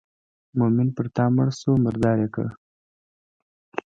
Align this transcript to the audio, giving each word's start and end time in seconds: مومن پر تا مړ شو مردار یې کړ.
مومن 0.57 0.87
پر 0.95 1.05
تا 1.15 1.25
مړ 1.35 1.47
شو 1.59 1.71
مردار 1.83 2.17
یې 2.23 2.29
کړ. 2.35 2.47